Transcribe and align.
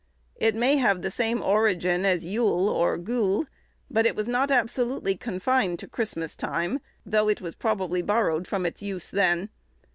It 0.37 0.55
may 0.55 0.77
have 0.77 1.03
the 1.03 1.11
same 1.11 1.43
origin 1.43 2.07
as 2.07 2.25
yule, 2.25 2.67
or 2.69 2.97
gule, 2.97 3.45
but 3.87 4.07
it 4.07 4.15
was 4.15 4.27
not 4.27 4.49
absolutely 4.49 5.15
confined 5.15 5.77
to 5.77 5.87
Christmas 5.87 6.35
time, 6.35 6.79
though 7.05 7.29
it 7.29 7.39
was 7.39 7.53
probably 7.53 8.01
borrowed 8.01 8.47
from 8.47 8.65
its 8.65 8.81
use 8.81 9.11
then. 9.11 9.49